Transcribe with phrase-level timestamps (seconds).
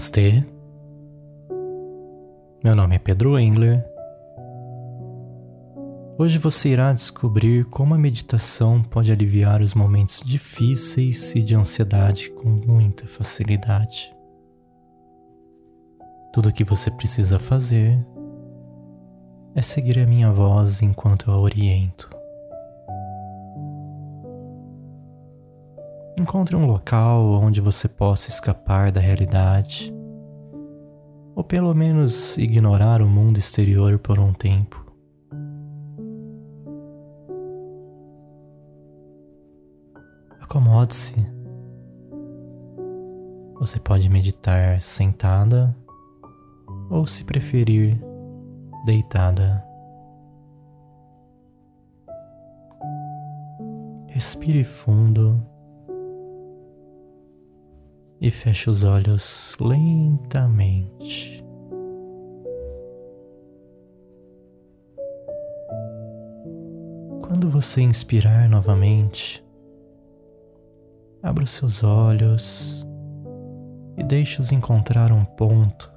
[0.00, 0.42] Namastê.
[2.64, 3.84] Meu nome é Pedro Engler.
[6.18, 12.30] Hoje você irá descobrir como a meditação pode aliviar os momentos difíceis e de ansiedade
[12.30, 14.10] com muita facilidade.
[16.32, 17.98] Tudo o que você precisa fazer
[19.54, 22.19] é seguir a minha voz enquanto eu a oriento.
[26.20, 29.90] Encontre um local onde você possa escapar da realidade,
[31.34, 34.84] ou pelo menos ignorar o mundo exterior por um tempo.
[40.42, 41.14] Acomode-se.
[43.58, 45.74] Você pode meditar sentada
[46.90, 47.98] ou, se preferir,
[48.84, 49.64] deitada.
[54.08, 55.42] Respire fundo
[58.30, 61.44] e feche os olhos lentamente.
[67.22, 69.44] Quando você inspirar novamente,
[71.20, 72.86] abra os seus olhos
[73.98, 75.92] e deixe-os encontrar um ponto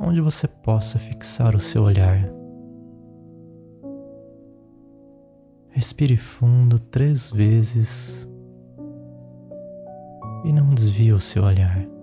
[0.00, 2.28] onde você possa fixar o seu olhar.
[5.68, 8.29] Respire fundo três vezes
[10.44, 11.99] e não desvie o seu olhar.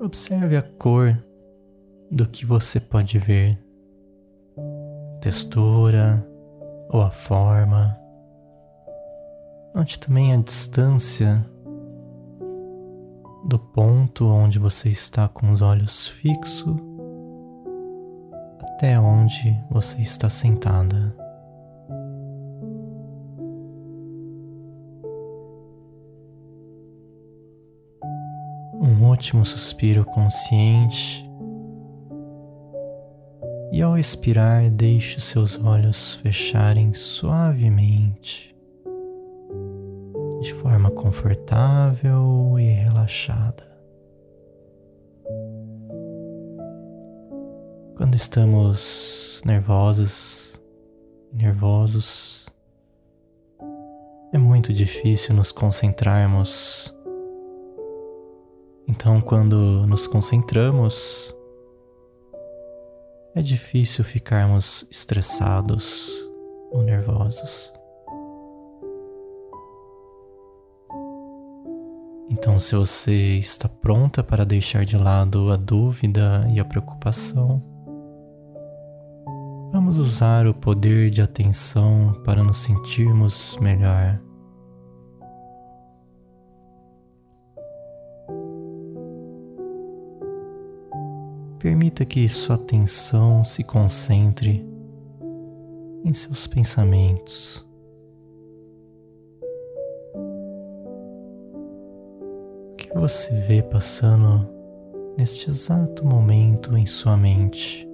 [0.00, 1.16] Observe a cor
[2.10, 3.58] do que você pode ver,
[5.20, 6.26] textura
[6.88, 7.98] ou a forma.
[9.74, 11.44] Note também a distância
[13.44, 16.76] do ponto onde você está com os olhos fixos
[18.78, 21.17] até onde você está sentada.
[29.18, 31.28] Último suspiro consciente.
[33.72, 38.56] E ao expirar, deixe seus olhos fecharem suavemente,
[40.40, 43.66] de forma confortável e relaxada.
[47.96, 50.62] Quando estamos nervosas,
[51.32, 52.46] nervosos,
[54.32, 56.96] é muito difícil nos concentrarmos
[58.88, 61.36] então, quando nos concentramos,
[63.34, 66.10] é difícil ficarmos estressados
[66.72, 67.70] ou nervosos.
[72.30, 77.62] Então, se você está pronta para deixar de lado a dúvida e a preocupação,
[79.70, 84.18] vamos usar o poder de atenção para nos sentirmos melhor.
[91.58, 94.64] Permita que sua atenção se concentre
[96.04, 97.66] em seus pensamentos.
[102.72, 104.48] O que você vê passando
[105.16, 107.88] neste exato momento em sua mente?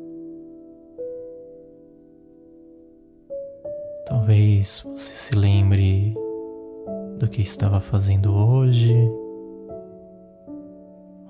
[4.04, 6.14] Talvez você se lembre
[7.18, 8.94] do que estava fazendo hoje,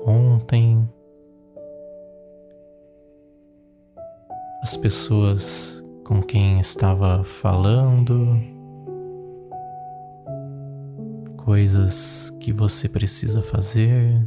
[0.04, 0.84] ontem
[4.64, 8.40] as pessoas com quem estava falando,
[11.36, 14.26] coisas que você precisa fazer.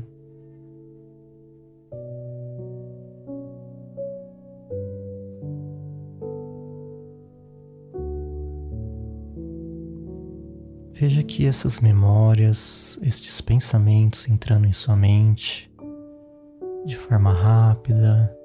[10.94, 15.68] Veja que essas memórias, estes pensamentos entrando em sua mente
[16.86, 18.37] de forma rápida,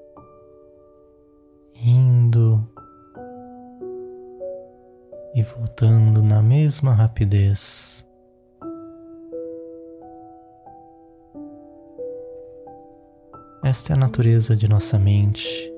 [5.34, 8.06] e voltando na mesma rapidez.
[13.64, 15.72] Esta é a natureza de nossa mente,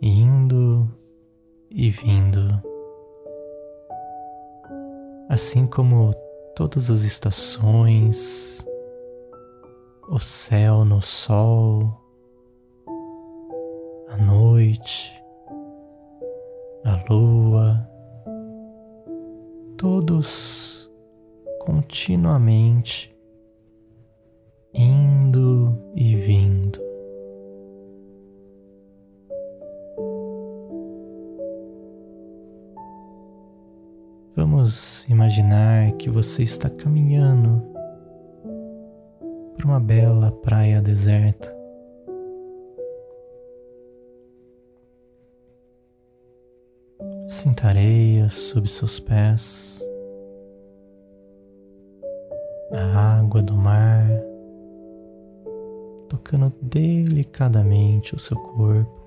[0.00, 0.88] indo
[1.70, 2.60] e vindo.
[5.28, 6.14] Assim como
[6.56, 8.66] todas as estações,
[10.08, 11.94] o céu no sol,
[14.08, 15.17] a noite,
[16.88, 17.86] a lua,
[19.76, 20.90] todos
[21.60, 23.14] continuamente
[24.72, 26.80] indo e vindo.
[34.34, 37.62] Vamos imaginar que você está caminhando
[39.56, 41.57] por uma bela praia deserta.
[47.28, 49.80] Sinta areia sob seus pés,
[52.72, 54.06] a água do mar
[56.08, 58.98] tocando delicadamente o seu corpo.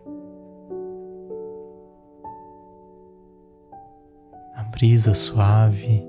[4.72, 6.04] brisa suave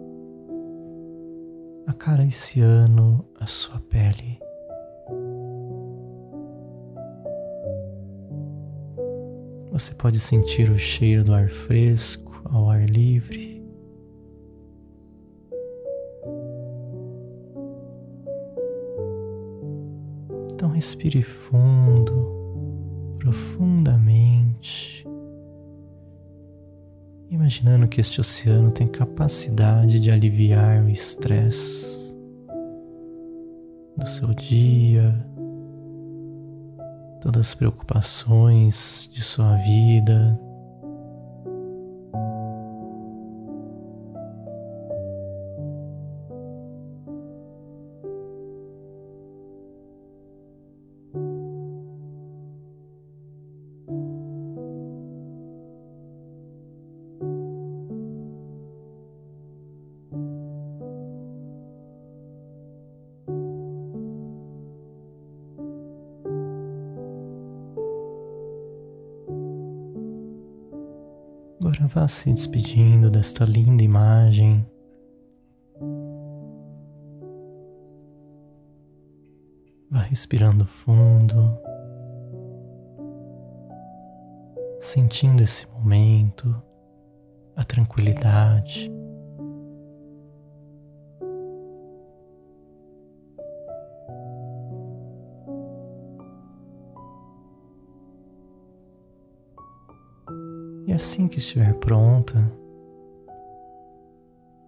[1.87, 4.39] acariciando a sua pele.
[9.73, 13.63] Você pode sentir o cheiro do ar fresco ao ar livre.
[20.53, 25.03] Então respire fundo, profundamente
[27.31, 32.15] imaginando que este oceano tem capacidade de aliviar o estresse
[33.97, 35.27] do seu dia,
[37.23, 40.39] todas as preocupações de sua vida.
[71.73, 74.67] Agora vá se despedindo desta linda imagem.
[79.91, 81.59] Vá respirando fundo,
[84.81, 86.55] sentindo esse momento,
[87.57, 88.93] a tranquilidade.
[100.87, 102.51] E assim que estiver pronta,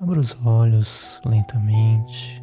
[0.01, 2.43] abra os olhos lentamente.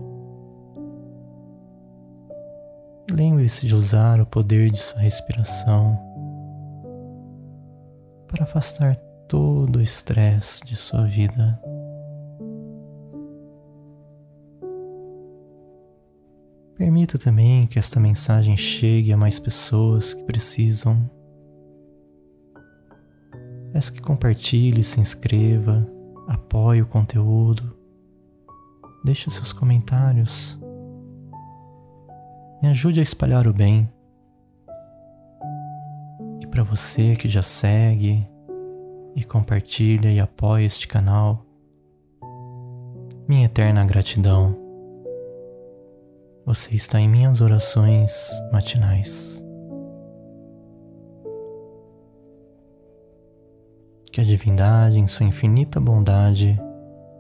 [3.09, 5.97] Lembre-se de usar o poder de sua respiração
[8.27, 8.95] para afastar
[9.27, 11.61] todo o estresse de sua vida.
[16.75, 21.09] Permita também que esta mensagem chegue a mais pessoas que precisam
[23.81, 25.89] Peço que compartilhe, se inscreva,
[26.27, 27.75] apoie o conteúdo,
[29.03, 30.55] deixe os seus comentários.
[32.61, 33.91] Me ajude a espalhar o bem.
[36.41, 38.23] E para você que já segue
[39.15, 41.43] e compartilha e apoia este canal,
[43.27, 44.55] minha eterna gratidão.
[46.45, 49.40] Você está em minhas orações matinais.
[54.11, 56.59] Que a divindade, em sua infinita bondade,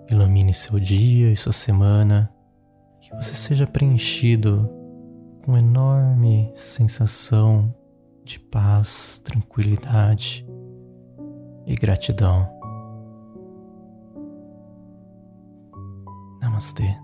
[0.09, 2.29] ilumine seu dia e sua semana,
[2.99, 4.69] que você seja preenchido
[5.45, 7.73] com enorme sensação
[8.23, 10.45] de paz, tranquilidade
[11.65, 12.49] e gratidão.
[16.41, 16.95] Namastê.